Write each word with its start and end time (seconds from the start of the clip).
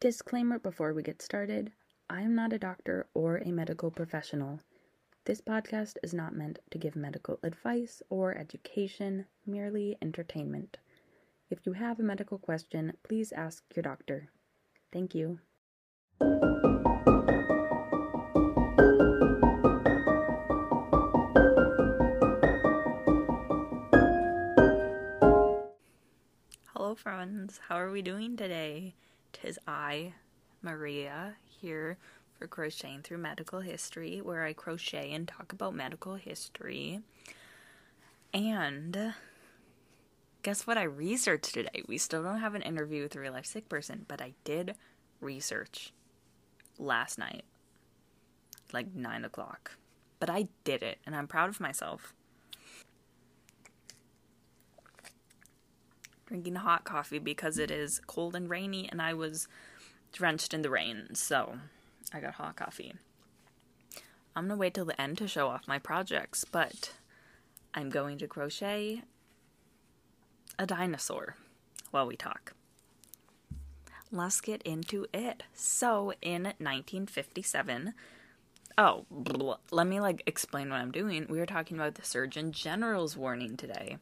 Disclaimer 0.00 0.60
before 0.60 0.94
we 0.94 1.02
get 1.02 1.20
started 1.20 1.72
I 2.08 2.22
am 2.22 2.36
not 2.36 2.52
a 2.52 2.58
doctor 2.58 3.08
or 3.14 3.38
a 3.38 3.50
medical 3.50 3.90
professional. 3.90 4.60
This 5.24 5.40
podcast 5.40 5.96
is 6.04 6.14
not 6.14 6.36
meant 6.36 6.60
to 6.70 6.78
give 6.78 6.94
medical 6.94 7.40
advice 7.42 8.00
or 8.08 8.32
education, 8.38 9.26
merely 9.44 9.98
entertainment. 10.00 10.78
If 11.50 11.66
you 11.66 11.72
have 11.72 11.98
a 11.98 12.04
medical 12.04 12.38
question, 12.38 12.92
please 13.02 13.32
ask 13.32 13.64
your 13.74 13.82
doctor. 13.82 14.30
Thank 14.92 15.16
you. 15.16 15.40
Hello, 26.72 26.94
friends. 26.94 27.58
How 27.66 27.80
are 27.80 27.90
we 27.90 28.00
doing 28.00 28.36
today? 28.36 28.94
Tis 29.32 29.58
I, 29.66 30.14
Maria, 30.62 31.36
here 31.44 31.98
for 32.38 32.46
Crocheting 32.46 33.02
Through 33.02 33.18
Medical 33.18 33.60
History, 33.60 34.20
where 34.20 34.44
I 34.44 34.52
crochet 34.52 35.12
and 35.12 35.26
talk 35.26 35.52
about 35.52 35.74
medical 35.74 36.14
history. 36.14 37.00
And 38.32 39.14
guess 40.42 40.66
what 40.66 40.78
I 40.78 40.84
researched 40.84 41.54
today? 41.54 41.82
We 41.86 41.98
still 41.98 42.22
don't 42.22 42.40
have 42.40 42.54
an 42.54 42.62
interview 42.62 43.02
with 43.02 43.16
a 43.16 43.20
real 43.20 43.32
life 43.32 43.46
sick 43.46 43.68
person, 43.68 44.04
but 44.08 44.20
I 44.20 44.34
did 44.44 44.74
research 45.20 45.92
last 46.78 47.18
night, 47.18 47.44
like 48.72 48.94
9 48.94 49.24
o'clock. 49.24 49.72
But 50.20 50.30
I 50.30 50.48
did 50.64 50.82
it, 50.82 50.98
and 51.06 51.14
I'm 51.14 51.28
proud 51.28 51.48
of 51.48 51.60
myself. 51.60 52.12
Drinking 56.28 56.56
hot 56.56 56.84
coffee 56.84 57.18
because 57.18 57.58
it 57.58 57.70
is 57.70 58.02
cold 58.06 58.36
and 58.36 58.50
rainy, 58.50 58.86
and 58.90 59.00
I 59.00 59.14
was 59.14 59.48
drenched 60.12 60.52
in 60.52 60.60
the 60.60 60.68
rain, 60.68 61.14
so 61.14 61.58
I 62.12 62.20
got 62.20 62.34
hot 62.34 62.56
coffee. 62.56 62.92
I'm 64.36 64.46
gonna 64.46 64.58
wait 64.58 64.74
till 64.74 64.84
the 64.84 65.00
end 65.00 65.16
to 65.18 65.26
show 65.26 65.48
off 65.48 65.66
my 65.66 65.78
projects, 65.78 66.44
but 66.44 66.92
I'm 67.72 67.88
going 67.88 68.18
to 68.18 68.28
crochet 68.28 69.02
a 70.58 70.66
dinosaur 70.66 71.36
while 71.92 72.06
we 72.06 72.14
talk. 72.14 72.52
Let's 74.10 74.42
get 74.42 74.62
into 74.62 75.06
it. 75.14 75.44
So, 75.54 76.12
in 76.20 76.44
1957, 76.44 77.94
oh, 78.76 79.06
let 79.70 79.86
me 79.86 80.00
like 80.00 80.22
explain 80.26 80.70
what 80.70 80.80
I'm 80.80 80.92
doing. 80.92 81.26
We 81.28 81.40
are 81.40 81.46
talking 81.46 81.78
about 81.78 81.94
the 81.94 82.04
Surgeon 82.04 82.52
General's 82.52 83.16
warning 83.16 83.56
today. 83.56 83.96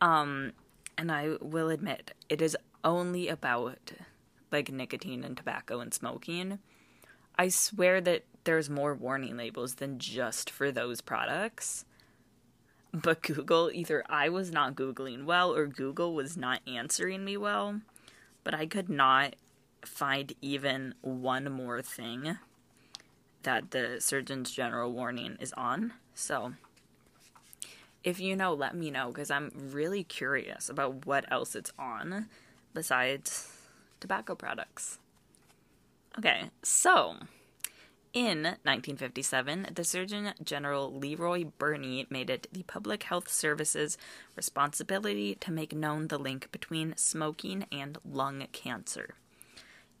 Um, 0.00 0.52
and 1.00 1.10
I 1.10 1.38
will 1.40 1.70
admit, 1.70 2.12
it 2.28 2.42
is 2.42 2.54
only 2.84 3.28
about 3.28 3.92
like 4.52 4.70
nicotine 4.70 5.24
and 5.24 5.34
tobacco 5.34 5.80
and 5.80 5.94
smoking. 5.94 6.58
I 7.38 7.48
swear 7.48 8.02
that 8.02 8.24
there's 8.44 8.68
more 8.68 8.94
warning 8.94 9.38
labels 9.38 9.76
than 9.76 9.98
just 9.98 10.50
for 10.50 10.70
those 10.70 11.00
products. 11.00 11.86
But 12.92 13.22
Google, 13.22 13.70
either 13.72 14.04
I 14.10 14.28
was 14.28 14.52
not 14.52 14.74
Googling 14.74 15.24
well 15.24 15.54
or 15.54 15.66
Google 15.66 16.12
was 16.14 16.36
not 16.36 16.60
answering 16.66 17.24
me 17.24 17.38
well. 17.38 17.80
But 18.44 18.54
I 18.54 18.66
could 18.66 18.90
not 18.90 19.36
find 19.82 20.34
even 20.42 20.94
one 21.00 21.50
more 21.50 21.80
thing 21.80 22.36
that 23.44 23.70
the 23.70 23.96
Surgeon's 24.00 24.50
General 24.50 24.92
warning 24.92 25.38
is 25.40 25.54
on. 25.54 25.94
So, 26.12 26.52
if 28.02 28.20
you 28.20 28.36
know, 28.36 28.54
let 28.54 28.74
me 28.74 28.90
know 28.90 29.08
because 29.08 29.30
I'm 29.30 29.50
really 29.54 30.04
curious 30.04 30.68
about 30.68 31.06
what 31.06 31.30
else 31.30 31.54
it's 31.54 31.72
on 31.78 32.26
besides 32.74 33.52
tobacco 34.00 34.34
products. 34.34 34.98
Okay, 36.18 36.50
so 36.62 37.16
in 38.12 38.42
1957, 38.42 39.68
the 39.74 39.84
Surgeon 39.84 40.32
General 40.42 40.92
Leroy 40.92 41.44
Burney 41.58 42.06
made 42.10 42.28
it 42.28 42.48
the 42.50 42.64
Public 42.64 43.04
Health 43.04 43.30
Service's 43.30 43.96
responsibility 44.34 45.36
to 45.36 45.52
make 45.52 45.72
known 45.72 46.08
the 46.08 46.18
link 46.18 46.50
between 46.50 46.94
smoking 46.96 47.66
and 47.70 47.98
lung 48.04 48.48
cancer. 48.50 49.14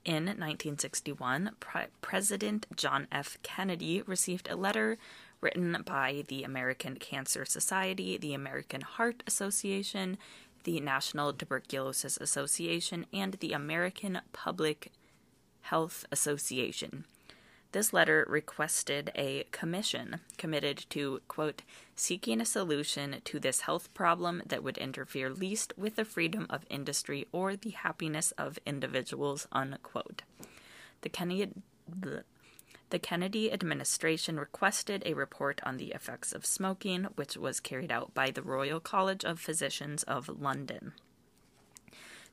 In 0.04 0.24
1961, 0.24 1.50
Pre- 1.60 1.82
President 2.00 2.66
John 2.74 3.06
F. 3.12 3.38
Kennedy 3.42 4.02
received 4.02 4.48
a 4.50 4.56
letter 4.56 4.98
written 5.40 5.82
by 5.84 6.24
the 6.28 6.44
American 6.44 6.96
Cancer 6.96 7.44
Society, 7.44 8.16
the 8.16 8.34
American 8.34 8.80
Heart 8.82 9.22
Association, 9.26 10.18
the 10.64 10.80
National 10.80 11.32
Tuberculosis 11.32 12.16
Association, 12.18 13.06
and 13.12 13.34
the 13.34 13.52
American 13.52 14.20
Public 14.32 14.92
Health 15.62 16.04
Association. 16.12 17.04
This 17.72 17.92
letter 17.92 18.26
requested 18.28 19.12
a 19.14 19.44
commission 19.52 20.20
committed 20.36 20.86
to, 20.90 21.20
quote, 21.28 21.62
seeking 21.94 22.40
a 22.40 22.44
solution 22.44 23.20
to 23.24 23.38
this 23.38 23.60
health 23.60 23.94
problem 23.94 24.42
that 24.44 24.64
would 24.64 24.76
interfere 24.76 25.30
least 25.30 25.72
with 25.76 25.94
the 25.94 26.04
freedom 26.04 26.46
of 26.50 26.66
industry 26.68 27.28
or 27.30 27.54
the 27.54 27.70
happiness 27.70 28.32
of 28.32 28.58
individuals, 28.66 29.46
unquote. 29.52 30.22
The 31.02 31.08
Kennedy, 31.08 31.52
the 32.90 32.98
Kennedy 32.98 33.52
administration 33.52 34.38
requested 34.38 35.02
a 35.06 35.14
report 35.14 35.60
on 35.64 35.76
the 35.76 35.92
effects 35.92 36.32
of 36.32 36.44
smoking, 36.44 37.04
which 37.14 37.36
was 37.36 37.60
carried 37.60 37.90
out 37.90 38.12
by 38.14 38.30
the 38.30 38.42
Royal 38.42 38.80
College 38.80 39.24
of 39.24 39.40
Physicians 39.40 40.02
of 40.04 40.28
London. 40.28 40.92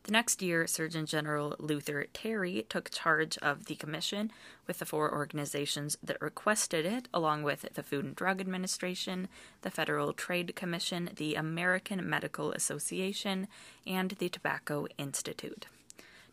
The 0.03 0.13
next 0.13 0.41
year, 0.41 0.67
Surgeon 0.67 1.05
General 1.05 1.55
Luther 1.59 2.05
Terry 2.13 2.65
took 2.69 2.89
charge 2.89 3.37
of 3.39 3.65
the 3.65 3.75
commission 3.75 4.31
with 4.65 4.79
the 4.79 4.85
four 4.85 5.13
organizations 5.13 5.97
that 6.01 6.21
requested 6.21 6.85
it, 6.85 7.09
along 7.13 7.43
with 7.43 7.73
the 7.73 7.83
Food 7.83 8.05
and 8.05 8.15
Drug 8.15 8.39
Administration, 8.39 9.27
the 9.63 9.69
Federal 9.69 10.13
Trade 10.13 10.55
Commission, 10.55 11.09
the 11.17 11.35
American 11.35 12.09
Medical 12.09 12.53
Association, 12.53 13.49
and 13.85 14.11
the 14.11 14.29
Tobacco 14.29 14.87
Institute. 14.97 15.67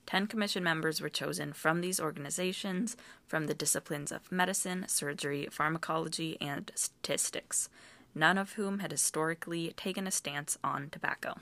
Ten 0.06 0.26
commission 0.26 0.62
members 0.62 1.00
were 1.00 1.08
chosen 1.08 1.52
from 1.52 1.80
these 1.80 2.00
organizations 2.00 2.96
from 3.26 3.46
the 3.46 3.54
disciplines 3.54 4.12
of 4.12 4.30
medicine, 4.30 4.84
surgery, 4.86 5.48
pharmacology, 5.50 6.36
and 6.40 6.70
statistics, 6.74 7.68
none 8.14 8.38
of 8.38 8.52
whom 8.52 8.80
had 8.80 8.90
historically 8.90 9.72
taken 9.76 10.06
a 10.06 10.10
stance 10.10 10.58
on 10.62 10.90
tobacco. 10.90 11.36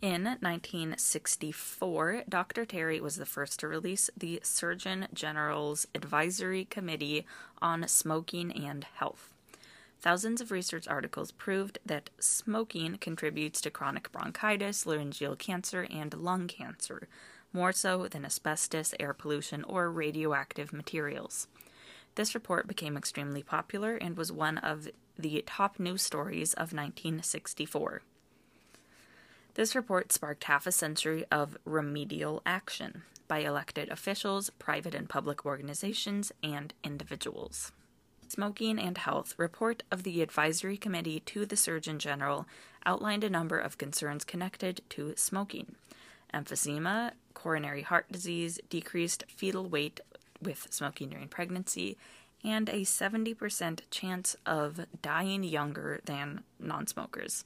In 0.00 0.24
1964, 0.24 2.24
Dr. 2.28 2.66
Terry 2.66 3.00
was 3.00 3.16
the 3.16 3.24
first 3.24 3.60
to 3.60 3.68
release 3.68 4.10
the 4.14 4.40
Surgeon 4.42 5.08
General's 5.14 5.86
Advisory 5.94 6.66
Committee 6.66 7.24
on 7.62 7.88
Smoking 7.88 8.52
and 8.52 8.84
Health. 8.96 9.32
Thousands 10.02 10.42
of 10.42 10.50
research 10.50 10.86
articles 10.86 11.32
proved 11.32 11.78
that 11.86 12.10
smoking 12.18 12.98
contributes 12.98 13.62
to 13.62 13.70
chronic 13.70 14.12
bronchitis, 14.12 14.84
laryngeal 14.84 15.36
cancer, 15.36 15.86
and 15.90 16.12
lung 16.12 16.48
cancer, 16.48 17.08
more 17.54 17.72
so 17.72 18.08
than 18.08 18.24
asbestos, 18.24 18.92
air 19.00 19.14
pollution, 19.14 19.64
or 19.64 19.90
radioactive 19.90 20.72
materials. 20.72 21.46
This 22.16 22.34
report 22.34 22.66
became 22.66 22.96
extremely 22.96 23.42
popular 23.42 23.96
and 23.96 24.16
was 24.16 24.30
one 24.30 24.58
of 24.58 24.88
the 25.18 25.42
top 25.46 25.78
news 25.78 26.02
stories 26.02 26.52
of 26.54 26.72
1964. 26.72 28.02
This 29.54 29.74
report 29.76 30.12
sparked 30.12 30.44
half 30.44 30.66
a 30.66 30.72
century 30.72 31.24
of 31.30 31.56
remedial 31.64 32.42
action 32.44 33.02
by 33.28 33.38
elected 33.38 33.88
officials, 33.88 34.50
private 34.58 34.94
and 34.94 35.08
public 35.08 35.46
organizations, 35.46 36.32
and 36.42 36.74
individuals. 36.82 37.72
Smoking 38.28 38.78
and 38.78 38.98
Health 38.98 39.34
report 39.36 39.84
of 39.92 40.02
the 40.02 40.22
Advisory 40.22 40.76
Committee 40.76 41.20
to 41.20 41.46
the 41.46 41.56
Surgeon 41.56 41.98
General 41.98 42.46
outlined 42.84 43.22
a 43.22 43.30
number 43.30 43.58
of 43.58 43.78
concerns 43.78 44.24
connected 44.24 44.82
to 44.90 45.14
smoking 45.16 45.76
emphysema, 46.34 47.12
coronary 47.32 47.82
heart 47.82 48.10
disease, 48.10 48.60
decreased 48.68 49.24
fetal 49.28 49.68
weight 49.68 50.00
with 50.42 50.66
smoking 50.70 51.08
during 51.08 51.28
pregnancy, 51.28 51.96
and 52.44 52.68
a 52.68 52.82
70% 52.82 53.80
chance 53.90 54.36
of 54.44 54.86
dying 55.00 55.42
younger 55.42 56.00
than 56.04 56.42
non 56.58 56.86
smokers. 56.86 57.44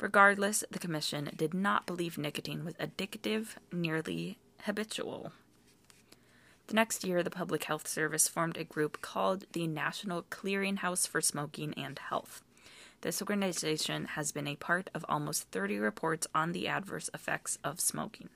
Regardless, 0.00 0.64
the 0.70 0.78
Commission 0.78 1.30
did 1.36 1.52
not 1.52 1.86
believe 1.86 2.16
nicotine 2.16 2.64
was 2.64 2.74
addictive, 2.74 3.56
nearly 3.70 4.38
habitual. 4.62 5.32
The 6.68 6.74
next 6.74 7.04
year, 7.04 7.22
the 7.22 7.30
Public 7.30 7.64
Health 7.64 7.86
Service 7.86 8.28
formed 8.28 8.56
a 8.56 8.64
group 8.64 9.02
called 9.02 9.44
the 9.52 9.66
National 9.66 10.22
Clearinghouse 10.22 11.06
for 11.06 11.20
Smoking 11.20 11.74
and 11.74 11.98
Health. 11.98 12.42
This 13.02 13.22
organization 13.22 14.04
has 14.04 14.30
been 14.30 14.46
a 14.46 14.56
part 14.56 14.90
of 14.94 15.06
almost 15.08 15.50
30 15.50 15.78
reports 15.78 16.26
on 16.34 16.52
the 16.52 16.68
adverse 16.68 17.08
effects 17.14 17.58
of 17.64 17.80
smoking. 17.80 18.28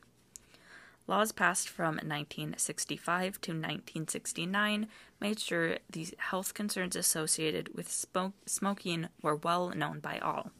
Laws 1.06 1.32
passed 1.32 1.68
from 1.68 1.96
1965 1.96 3.38
to 3.42 3.50
1969 3.50 4.86
made 5.20 5.38
sure 5.38 5.76
the 5.90 6.08
health 6.16 6.54
concerns 6.54 6.96
associated 6.96 7.74
with 7.74 7.92
smoke- 7.92 8.32
smoking 8.46 9.08
were 9.20 9.36
well 9.36 9.68
known 9.70 10.00
by 10.00 10.18
all. 10.18 10.50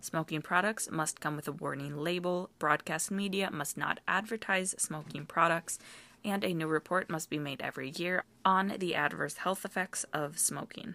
Smoking 0.00 0.42
products 0.42 0.90
must 0.90 1.20
come 1.20 1.36
with 1.36 1.46
a 1.46 1.52
warning 1.52 1.96
label. 1.96 2.50
Broadcast 2.58 3.12
media 3.12 3.50
must 3.52 3.76
not 3.76 4.00
advertise 4.08 4.74
smoking 4.78 5.26
products. 5.26 5.78
and 6.26 6.42
a 6.42 6.54
new 6.54 6.66
report 6.66 7.10
must 7.10 7.28
be 7.28 7.38
made 7.38 7.60
every 7.60 7.90
year 7.90 8.24
on 8.46 8.76
the 8.78 8.94
adverse 8.94 9.36
health 9.36 9.62
effects 9.62 10.04
of 10.10 10.38
smoking. 10.38 10.94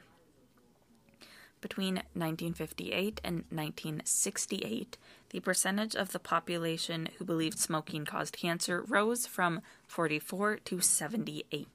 Between 1.62 1.96
1958 2.14 3.20
and 3.24 3.44
1968, 3.50 4.98
the 5.32 5.40
percentage 5.42 5.96
of 5.96 6.12
the 6.14 6.20
population 6.20 7.10
who 7.18 7.26
believed 7.26 7.60
smoking 7.60 8.06
caused 8.06 8.38
cancer 8.38 8.82
rose 8.88 9.28
from 9.28 9.62
44 9.88 10.58
to 10.66 10.80
78. 10.80 11.68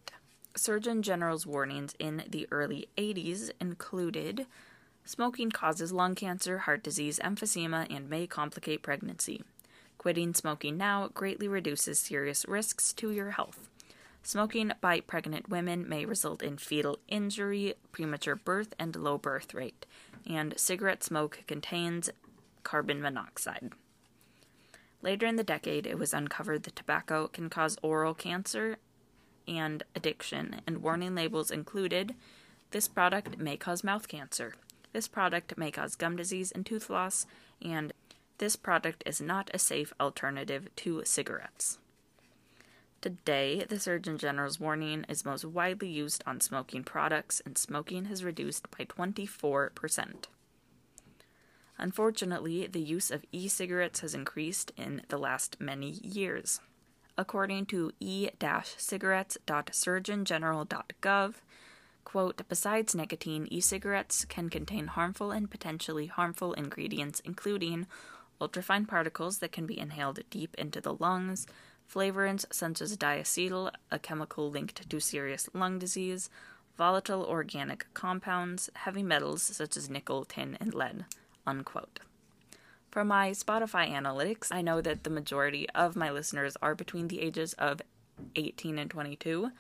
Surgeon 0.57 1.03
General's 1.03 1.47
warnings 1.47 1.95
in 1.99 2.25
the 2.29 2.49
early 2.51 2.89
80s 2.97 3.51
included 3.61 4.47
smoking 5.05 5.51
causes 5.51 5.93
lung 5.93 6.15
cancer, 6.15 6.59
heart 6.59 6.83
disease, 6.83 7.19
emphysema, 7.23 7.87
and 7.95 8.09
may 8.09 8.27
complicate 8.27 8.83
pregnancy. 8.83 9.43
Quitting 9.99 10.33
smoking 10.33 10.77
now 10.77 11.09
greatly 11.09 11.49
reduces 11.49 11.99
serious 11.99 12.47
risks 12.49 12.93
to 12.95 13.11
your 13.11 13.33
health. 13.33 13.69
Smoking 14.27 14.73
by 14.81 15.01
pregnant 15.01 15.51
women 15.51 15.87
may 15.87 16.07
result 16.07 16.43
in 16.43 16.57
fetal 16.57 16.99
injury, 17.09 17.75
premature 17.93 18.35
birth, 18.35 18.75
and 18.79 18.97
low 18.97 19.19
birth 19.19 19.53
rate, 19.53 19.85
and 20.27 20.59
cigarette 20.59 21.05
smoke 21.05 21.41
contains 21.47 22.09
carbon 22.63 23.03
monoxide. 23.03 23.73
Later 25.03 25.27
in 25.27 25.37
the 25.37 25.45
decade, 25.45 25.87
it 25.87 25.99
was 25.99 26.15
uncovered 26.15 26.63
that 26.63 26.75
tobacco 26.75 27.29
can 27.29 27.51
cause 27.51 27.77
oral 27.83 28.15
cancer 28.15 28.79
and 29.47 29.83
addiction, 29.95 30.63
and 30.67 30.83
warning 30.83 31.15
labels 31.15 31.51
included 31.51 32.15
this 32.71 32.89
product 32.89 33.37
may 33.37 33.59
cause 33.59 33.85
mouth 33.85 34.09
cancer, 34.09 34.55
this 34.95 35.07
product 35.07 35.59
may 35.59 35.71
cause 35.71 35.97
gum 35.97 36.17
disease 36.17 36.51
and 36.51 36.65
tooth 36.65 36.89
loss, 36.89 37.27
and 37.61 37.93
this 38.39 38.57
product 38.57 39.03
is 39.05 39.21
not 39.21 39.51
a 39.53 39.59
safe 39.59 39.93
alternative 40.01 40.75
to 40.77 41.03
cigarettes. 41.05 41.77
Today, 43.05 43.65
the 43.69 43.79
Surgeon 43.79 44.17
General's 44.17 44.59
warning 44.59 45.05
is 45.11 45.27
most 45.27 45.45
widely 45.45 45.89
used 45.89 46.25
on 46.27 46.41
smoking 46.41 46.83
products, 46.83 47.43
and 47.45 47.59
smoking 47.59 48.07
has 48.07 48.25
reduced 48.25 48.67
by 48.71 48.87
24%. 48.87 50.25
Unfortunately, 51.77 52.67
the 52.67 52.81
use 52.81 53.11
of 53.11 53.27
e 53.31 53.47
cigarettes 53.47 54.01
has 54.01 54.15
increased 54.15 54.73
in 54.79 55.03
the 55.09 55.19
last 55.19 55.61
many 55.61 55.91
years. 55.91 56.63
According 57.19 57.67
to 57.67 57.93
e 58.01 58.31
cigarettes.surgeongeneral.gov, 58.79 61.35
quote, 62.05 62.41
besides 62.49 62.95
nicotine, 62.95 63.47
e 63.51 63.61
cigarettes 63.61 64.25
can 64.25 64.49
contain 64.49 64.87
harmful 64.87 65.31
and 65.31 65.51
potentially 65.51 66.07
harmful 66.07 66.55
ingredients, 66.55 67.21
including 67.23 67.87
ultrafine 68.41 68.89
particles 68.89 69.41
that 69.41 69.53
can 69.53 69.67
be 69.67 69.79
inhaled 69.79 70.21
deep 70.31 70.55
into 70.57 70.81
the 70.81 70.95
lungs, 70.95 71.47
flavorants 71.93 72.45
such 72.53 72.81
as 72.81 72.97
diacetyl, 72.97 73.71
a 73.91 73.99
chemical 73.99 74.51
linked 74.51 74.89
to 74.89 75.01
serious 75.01 75.49
lung 75.53 75.79
disease, 75.79 76.31
volatile 76.77 77.25
organic 77.25 77.87
compounds, 77.95 78.71
heavy 78.75 79.03
metals 79.03 79.43
such 79.43 79.77
as 79.77 79.91
nickel, 79.91 80.25
tin, 80.25 80.57
and 80.61 80.75
lead. 80.75 81.05
Unquote. 81.47 82.01
From 82.91 83.09
my 83.09 83.31
Spotify 83.31 83.91
analytics, 83.91 84.49
I 84.53 84.63
know 84.63 84.81
that 84.81 85.05
the 85.05 85.11
majority 85.11 85.69
of 85.71 85.97
my 85.97 86.11
listeners 86.11 86.57
are 86.63 86.75
between 86.75 87.09
the 87.09 87.21
ages 87.21 87.53
of 87.55 87.83
18 88.37 88.79
and 88.79 88.91
22. 88.91 89.51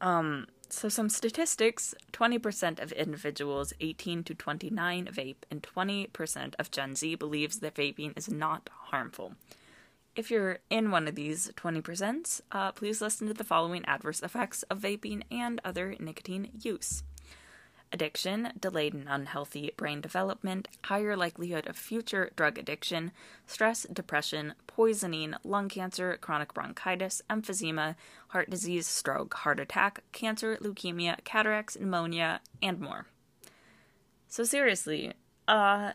Um, 0.00 0.46
so, 0.68 0.88
some 0.88 1.08
statistics 1.08 1.94
20% 2.12 2.82
of 2.82 2.90
individuals 2.92 3.72
18 3.80 4.24
to 4.24 4.34
29 4.34 5.06
vape, 5.06 5.36
and 5.50 5.62
20% 5.62 6.54
of 6.58 6.70
Gen 6.70 6.96
Z 6.96 7.14
believes 7.14 7.60
that 7.60 7.74
vaping 7.74 8.16
is 8.18 8.28
not 8.28 8.68
harmful. 8.72 9.34
If 10.16 10.30
you're 10.30 10.60
in 10.70 10.90
one 10.90 11.06
of 11.06 11.14
these 11.14 11.52
20%, 11.56 12.40
uh, 12.50 12.72
please 12.72 13.02
listen 13.02 13.28
to 13.28 13.34
the 13.34 13.44
following 13.44 13.84
adverse 13.84 14.22
effects 14.22 14.62
of 14.64 14.80
vaping 14.80 15.22
and 15.30 15.60
other 15.62 15.94
nicotine 16.00 16.48
use 16.58 17.02
addiction, 17.92 18.52
delayed 18.58 18.94
and 18.94 19.06
unhealthy 19.08 19.72
brain 19.76 20.00
development, 20.00 20.68
higher 20.84 21.16
likelihood 21.16 21.66
of 21.68 21.76
future 21.76 22.30
drug 22.34 22.58
addiction, 22.58 23.12
stress, 23.46 23.86
depression, 23.92 24.54
poisoning, 24.66 25.34
lung 25.44 25.68
cancer, 25.68 26.18
chronic 26.20 26.52
bronchitis, 26.52 27.22
emphysema, 27.30 27.94
heart 28.28 28.50
disease, 28.50 28.86
stroke, 28.86 29.34
heart 29.34 29.60
attack, 29.60 30.02
cancer, 30.12 30.58
leukemia, 30.60 31.22
cataracts, 31.24 31.78
pneumonia, 31.78 32.40
and 32.60 32.80
more. 32.80 33.06
So 34.28 34.44
seriously, 34.44 35.12
uh 35.46 35.92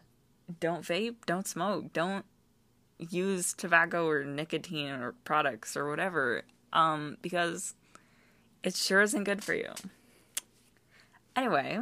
don't 0.60 0.84
vape, 0.84 1.16
don't 1.26 1.48
smoke, 1.48 1.94
don't 1.94 2.26
use 3.10 3.54
tobacco 3.54 4.08
or 4.08 4.24
nicotine 4.24 4.92
or 4.92 5.14
products 5.24 5.76
or 5.76 5.90
whatever 5.90 6.44
um 6.72 7.18
because 7.22 7.74
it 8.64 8.76
sure 8.76 9.02
isn't 9.02 9.24
good 9.24 9.44
for 9.44 9.54
you. 9.54 9.72
Anyway, 11.36 11.80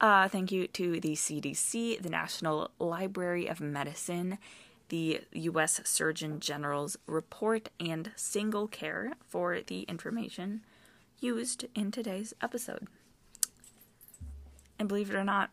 uh, 0.00 0.28
thank 0.28 0.50
you 0.50 0.66
to 0.68 1.00
the 1.00 1.12
CDC, 1.12 2.00
the 2.00 2.10
National 2.10 2.70
Library 2.78 3.46
of 3.46 3.60
Medicine, 3.60 4.38
the 4.88 5.20
U.S. 5.32 5.80
Surgeon 5.84 6.40
General's 6.40 6.96
report, 7.06 7.68
and 7.78 8.10
Single 8.16 8.66
Care 8.66 9.12
for 9.28 9.60
the 9.60 9.82
information 9.82 10.62
used 11.20 11.66
in 11.74 11.90
today's 11.90 12.32
episode. 12.40 12.88
And 14.78 14.88
believe 14.88 15.10
it 15.10 15.16
or 15.16 15.24
not, 15.24 15.50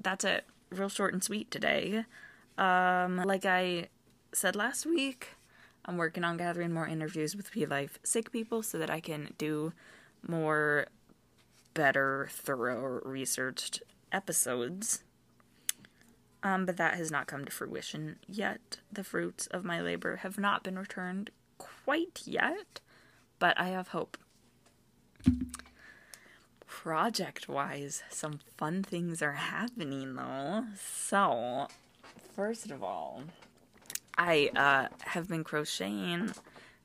that's 0.00 0.24
it. 0.24 0.44
Real 0.70 0.88
short 0.88 1.12
and 1.12 1.24
sweet 1.24 1.50
today. 1.50 2.04
Um, 2.56 3.16
like 3.16 3.46
I 3.46 3.88
said 4.32 4.56
last 4.56 4.86
week, 4.86 5.30
I'm 5.84 5.96
working 5.96 6.24
on 6.24 6.36
gathering 6.36 6.72
more 6.72 6.86
interviews 6.86 7.34
with 7.34 7.54
real 7.56 7.70
life 7.70 7.98
sick 8.02 8.30
people 8.30 8.62
so 8.62 8.78
that 8.78 8.90
I 8.90 9.00
can 9.00 9.34
do 9.38 9.72
more 10.26 10.86
better, 11.74 12.28
thorough, 12.30 13.00
researched 13.04 13.82
episodes. 14.12 15.02
Um, 16.42 16.66
but 16.66 16.76
that 16.76 16.94
has 16.94 17.10
not 17.10 17.26
come 17.26 17.44
to 17.44 17.50
fruition 17.50 18.16
yet. 18.28 18.78
The 18.92 19.02
fruits 19.02 19.46
of 19.48 19.64
my 19.64 19.80
labor 19.80 20.16
have 20.16 20.38
not 20.38 20.62
been 20.62 20.78
returned 20.78 21.30
quite 21.56 22.22
yet, 22.24 22.80
but 23.38 23.58
I 23.58 23.68
have 23.68 23.88
hope. 23.88 24.16
Project 26.66 27.48
wise, 27.48 28.02
some 28.08 28.40
fun 28.56 28.82
things 28.82 29.20
are 29.20 29.32
happening 29.32 30.14
though. 30.14 30.64
So, 30.80 31.68
first 32.36 32.70
of 32.70 32.84
all, 32.84 33.22
I 34.18 34.50
uh, 34.54 34.88
have 35.06 35.28
been 35.28 35.44
crocheting 35.44 36.32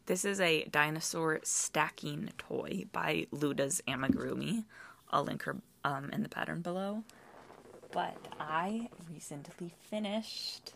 this 0.06 0.26
is 0.26 0.42
a 0.42 0.66
dinosaur 0.66 1.40
stacking 1.44 2.32
toy 2.38 2.86
by 2.92 3.28
Luda's 3.32 3.82
Amigurumi. 3.88 4.66
I'll 5.10 5.24
link 5.24 5.44
her 5.44 5.56
um, 5.86 6.10
in 6.12 6.24
the 6.24 6.30
pattern 6.30 6.62
below. 6.62 7.04
But 7.94 8.18
I 8.38 8.90
recently 9.10 9.74
finished. 9.90 10.74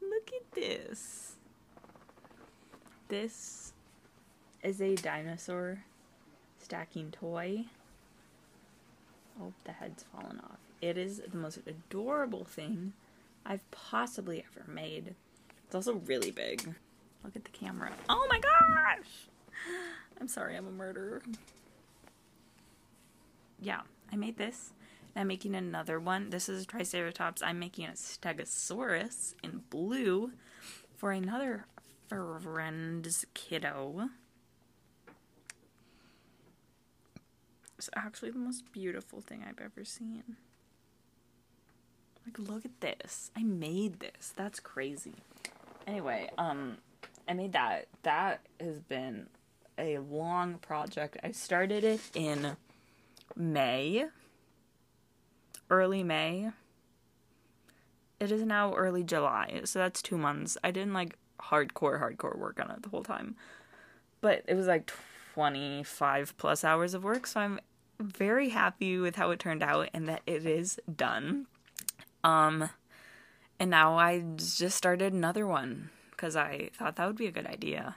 Look 0.00 0.30
at 0.36 0.52
this. 0.52 1.34
This 3.08 3.72
is 4.62 4.80
a 4.80 4.94
dinosaur 4.94 5.82
stacking 6.60 7.10
toy. 7.10 7.64
Oh, 9.40 9.52
the 9.64 9.72
head's 9.72 10.04
fallen 10.12 10.40
off. 10.40 10.58
It 10.80 10.96
is 10.96 11.20
the 11.30 11.36
most 11.36 11.58
adorable 11.66 12.44
thing 12.44 12.92
I've 13.44 13.68
possibly 13.70 14.44
ever 14.50 14.70
made. 14.70 15.14
It's 15.64 15.74
also 15.74 15.94
really 16.06 16.30
big. 16.30 16.74
Look 17.24 17.36
at 17.36 17.44
the 17.44 17.50
camera. 17.50 17.92
Oh 18.08 18.26
my 18.28 18.38
gosh! 18.38 19.28
I'm 20.20 20.28
sorry, 20.28 20.56
I'm 20.56 20.66
a 20.66 20.70
murderer. 20.70 21.22
Yeah, 23.60 23.80
I 24.12 24.16
made 24.16 24.36
this. 24.36 24.72
I'm 25.14 25.28
making 25.28 25.54
another 25.54 25.98
one. 25.98 26.30
This 26.30 26.48
is 26.48 26.64
a 26.64 26.66
Triceratops. 26.66 27.42
I'm 27.42 27.58
making 27.58 27.86
a 27.86 27.92
Stegosaurus 27.92 29.34
in 29.42 29.62
blue 29.70 30.32
for 30.94 31.10
another 31.10 31.66
friend's 32.08 33.24
kiddo. 33.32 34.10
It's 37.86 38.04
actually 38.04 38.32
the 38.32 38.38
most 38.38 38.72
beautiful 38.72 39.20
thing 39.20 39.44
I've 39.48 39.64
ever 39.64 39.84
seen. 39.84 40.24
Like, 42.26 42.36
look 42.36 42.64
at 42.64 42.80
this. 42.80 43.30
I 43.36 43.44
made 43.44 44.00
this. 44.00 44.32
That's 44.34 44.58
crazy. 44.58 45.14
Anyway, 45.86 46.28
um, 46.36 46.78
I 47.28 47.34
made 47.34 47.52
that. 47.52 47.86
That 48.02 48.40
has 48.58 48.80
been 48.80 49.28
a 49.78 49.98
long 49.98 50.54
project. 50.58 51.18
I 51.22 51.30
started 51.30 51.84
it 51.84 52.00
in 52.12 52.56
May, 53.36 54.06
early 55.70 56.02
May. 56.02 56.50
It 58.18 58.32
is 58.32 58.42
now 58.42 58.74
early 58.74 59.04
July, 59.04 59.60
so 59.62 59.78
that's 59.78 60.02
two 60.02 60.18
months. 60.18 60.58
I 60.64 60.72
didn't 60.72 60.92
like 60.92 61.16
hardcore, 61.40 62.00
hardcore 62.00 62.36
work 62.36 62.58
on 62.58 62.68
it 62.72 62.82
the 62.82 62.88
whole 62.88 63.04
time, 63.04 63.36
but 64.20 64.42
it 64.48 64.54
was 64.54 64.66
like 64.66 64.90
25 65.34 66.36
plus 66.36 66.64
hours 66.64 66.92
of 66.92 67.04
work, 67.04 67.28
so 67.28 67.38
I'm 67.38 67.60
very 67.98 68.50
happy 68.50 68.98
with 68.98 69.16
how 69.16 69.30
it 69.30 69.38
turned 69.38 69.62
out 69.62 69.88
and 69.94 70.08
that 70.08 70.22
it 70.26 70.46
is 70.46 70.78
done. 70.94 71.46
Um, 72.24 72.70
and 73.58 73.70
now 73.70 73.98
I 73.98 74.20
just 74.36 74.76
started 74.76 75.12
another 75.12 75.46
one 75.46 75.90
because 76.10 76.36
I 76.36 76.70
thought 76.76 76.96
that 76.96 77.06
would 77.06 77.16
be 77.16 77.26
a 77.26 77.32
good 77.32 77.46
idea. 77.46 77.96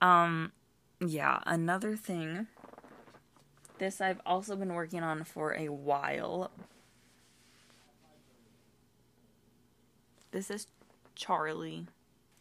Um, 0.00 0.52
yeah, 1.00 1.40
another 1.46 1.96
thing. 1.96 2.46
This 3.78 4.00
I've 4.00 4.20
also 4.24 4.54
been 4.56 4.74
working 4.74 5.02
on 5.02 5.24
for 5.24 5.54
a 5.54 5.68
while. 5.68 6.50
This 10.30 10.50
is 10.50 10.66
Charlie, 11.14 11.86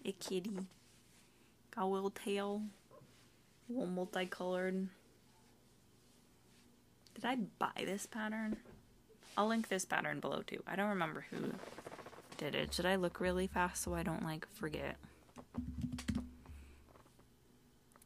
a 0.05 0.11
kitty. 0.13 0.67
Got 1.75 1.83
a 1.83 1.85
little 1.85 2.11
tail, 2.11 2.61
a 3.69 3.73
little 3.73 3.87
multicolored. 3.87 4.87
Did 7.15 7.25
I 7.25 7.35
buy 7.59 7.83
this 7.85 8.05
pattern? 8.05 8.57
I'll 9.37 9.47
link 9.47 9.69
this 9.69 9.85
pattern 9.85 10.19
below 10.19 10.41
too. 10.45 10.63
I 10.67 10.75
don't 10.75 10.89
remember 10.89 11.25
who 11.29 11.53
did 12.37 12.55
it. 12.55 12.73
Should 12.73 12.85
I 12.85 12.95
look 12.95 13.19
really 13.19 13.47
fast 13.47 13.83
so 13.83 13.93
I 13.93 14.03
don't 14.03 14.23
like 14.23 14.47
forget? 14.53 14.97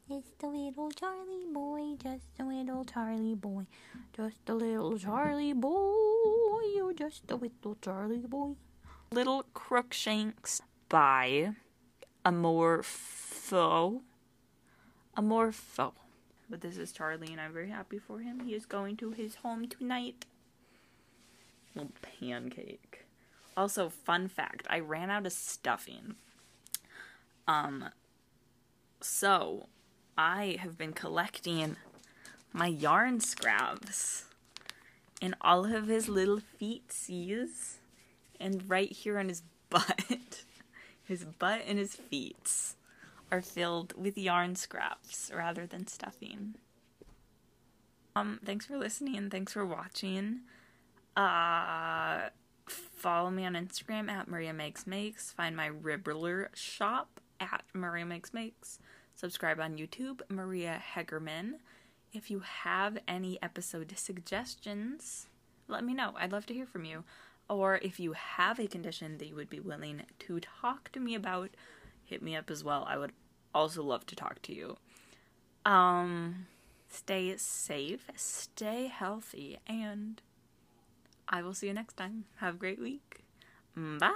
It's 0.07 0.29
the 0.37 0.47
little 0.47 0.91
Charlie 0.91 1.47
boy, 1.51 1.95
just 2.01 2.25
a 2.39 2.43
little 2.43 2.85
Charlie 2.85 3.33
boy, 3.33 3.65
just 4.15 4.47
a 4.47 4.53
little 4.53 4.99
Charlie 4.99 5.53
boy, 5.53 6.61
you're 6.75 6.93
just 6.93 7.31
a 7.31 7.35
little 7.35 7.75
Charlie 7.81 8.19
boy. 8.19 8.53
Little 9.11 9.45
Crookshanks 9.53 10.61
by 10.89 11.55
Amour 12.23 12.83
Fou. 12.83 14.01
Amorpho. 15.17 15.93
But 16.49 16.61
this 16.61 16.77
is 16.77 16.91
Charlie, 16.91 17.31
and 17.31 17.41
I'm 17.41 17.53
very 17.53 17.69
happy 17.69 17.97
for 17.97 18.19
him. 18.19 18.41
He 18.41 18.53
is 18.53 18.65
going 18.65 18.97
to 18.97 19.11
his 19.11 19.35
home 19.35 19.67
tonight. 19.67 20.25
Little 21.73 21.91
pancake. 22.01 23.05
Also, 23.57 23.89
fun 23.89 24.27
fact 24.27 24.67
I 24.69 24.79
ran 24.79 25.09
out 25.09 25.25
of 25.25 25.31
stuffing. 25.31 26.15
Um, 27.47 27.89
so 29.01 29.67
I 30.17 30.57
have 30.59 30.77
been 30.77 30.93
collecting 30.93 31.77
my 32.53 32.67
yarn 32.67 33.19
scraps 33.19 34.25
and 35.21 35.35
all 35.41 35.65
of 35.65 35.87
his 35.87 36.07
little 36.07 36.39
feetsies 36.39 37.75
and 38.39 38.69
right 38.69 38.91
here 38.91 39.17
on 39.17 39.29
his 39.29 39.41
butt 39.69 40.43
his 41.03 41.25
butt 41.25 41.61
and 41.67 41.77
his 41.77 41.95
feet 41.95 42.75
are 43.31 43.41
filled 43.41 43.93
with 43.97 44.17
yarn 44.17 44.55
scraps 44.55 45.31
rather 45.35 45.65
than 45.65 45.87
stuffing. 45.87 46.55
Um 48.15 48.39
thanks 48.45 48.65
for 48.65 48.77
listening 48.77 49.17
and 49.17 49.31
thanks 49.31 49.53
for 49.53 49.65
watching. 49.65 50.41
Uh 51.15 52.29
follow 52.67 53.29
me 53.29 53.45
on 53.45 53.53
instagram 53.53 54.09
at 54.09 54.27
maria 54.27 54.53
makes 54.53 54.87
makes. 54.87 55.31
Find 55.31 55.55
my 55.55 55.69
Ribblr 55.69 56.47
shop 56.55 57.19
at 57.39 57.63
maria 57.73 58.05
makes 58.05 58.33
makes. 58.33 58.79
Subscribe 59.15 59.59
on 59.59 59.77
youtube 59.77 60.21
maria 60.29 60.81
hegerman. 60.95 61.53
If 62.13 62.31
you 62.31 62.39
have 62.39 62.97
any 63.07 63.41
episode 63.41 63.93
suggestions 63.97 65.27
let 65.67 65.83
me 65.83 65.93
know. 65.93 66.13
I'd 66.17 66.31
love 66.31 66.45
to 66.47 66.53
hear 66.53 66.65
from 66.65 66.85
you. 66.85 67.03
Or 67.49 67.79
if 67.81 67.99
you 67.99 68.13
have 68.13 68.59
a 68.59 68.67
condition 68.67 69.17
that 69.17 69.27
you 69.27 69.35
would 69.35 69.49
be 69.49 69.59
willing 69.59 70.03
to 70.19 70.39
talk 70.39 70.91
to 70.93 70.99
me 70.99 71.15
about, 71.15 71.51
hit 72.05 72.21
me 72.21 72.35
up 72.35 72.49
as 72.49 72.63
well. 72.63 72.85
I 72.87 72.97
would 72.97 73.11
also 73.53 73.83
love 73.83 74.05
to 74.07 74.15
talk 74.15 74.41
to 74.43 74.53
you. 74.53 74.77
Um, 75.65 76.47
stay 76.89 77.35
safe, 77.37 78.09
stay 78.15 78.87
healthy, 78.87 79.57
and 79.67 80.21
I 81.27 81.41
will 81.41 81.53
see 81.53 81.67
you 81.67 81.73
next 81.73 81.97
time. 81.97 82.25
Have 82.37 82.55
a 82.55 82.57
great 82.57 82.79
week. 82.79 83.23
Bye. 83.75 84.11